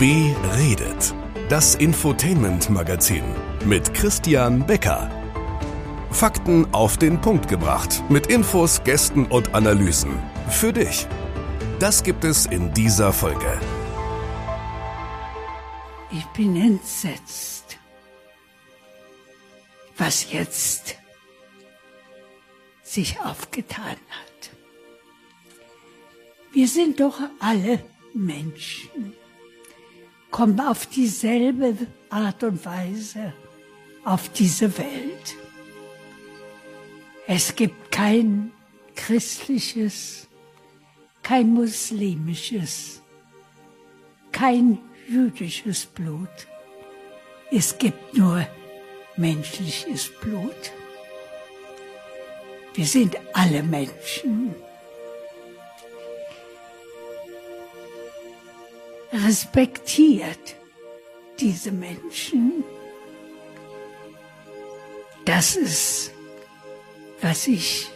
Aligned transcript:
Beredet. 0.00 1.14
Das 1.50 1.74
Infotainment-Magazin 1.74 3.22
mit 3.66 3.92
Christian 3.92 4.66
Becker. 4.66 5.10
Fakten 6.10 6.72
auf 6.72 6.96
den 6.96 7.20
Punkt 7.20 7.48
gebracht. 7.48 8.02
Mit 8.08 8.28
Infos, 8.28 8.82
Gästen 8.82 9.26
und 9.26 9.54
Analysen. 9.54 10.18
Für 10.48 10.72
dich. 10.72 11.06
Das 11.80 12.02
gibt 12.02 12.24
es 12.24 12.46
in 12.46 12.72
dieser 12.72 13.12
Folge. 13.12 13.60
Ich 16.10 16.24
bin 16.28 16.56
entsetzt. 16.56 17.76
Was 19.98 20.32
jetzt 20.32 20.96
sich 22.82 23.20
aufgetan 23.20 23.98
hat. 24.08 24.50
Wir 26.54 26.68
sind 26.68 27.00
doch 27.00 27.20
alle 27.38 27.84
Menschen, 28.14 29.09
kommen 30.30 30.60
auf 30.60 30.86
dieselbe 30.86 31.74
Art 32.08 32.42
und 32.42 32.64
Weise 32.64 33.32
auf 34.04 34.28
diese 34.30 34.76
Welt. 34.78 35.36
Es 37.26 37.54
gibt 37.54 37.92
kein 37.92 38.52
christliches, 38.96 40.28
kein 41.22 41.52
muslimisches, 41.52 43.02
kein 44.32 44.78
jüdisches 45.08 45.86
Blut. 45.86 46.28
Es 47.50 47.76
gibt 47.78 48.16
nur 48.16 48.46
menschliches 49.16 50.10
Blut. 50.20 50.72
Wir 52.74 52.86
sind 52.86 53.16
alle 53.32 53.62
Menschen. 53.62 54.54
Respektiert 59.12 60.56
diese 61.38 61.72
Menschen. 61.72 62.64
Das 65.24 65.56
ist, 65.56 66.12
was 67.20 67.46
ich 67.46 67.88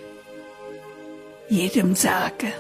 jedem 1.49 1.95
sage. 1.95 2.53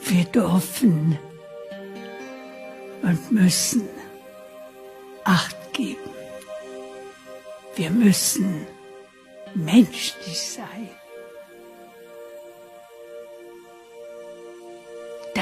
Wir 0.00 0.24
dürfen 0.24 1.18
und 3.02 3.32
müssen 3.32 3.88
Acht 5.24 5.72
geben. 5.72 6.10
Wir 7.74 7.90
müssen 7.90 8.64
menschlich 9.54 10.40
sein. 10.40 10.88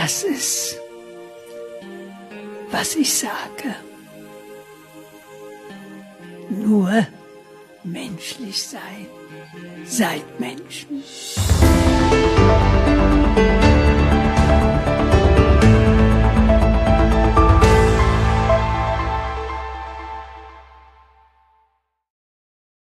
Das 0.04 0.22
ist, 0.22 0.78
was 2.70 2.94
ich 2.94 3.10
sage. 3.10 3.74
Nur 6.50 7.06
menschlich 7.84 8.62
sein. 8.62 9.06
Seid 9.86 10.38
Menschen. 10.38 11.02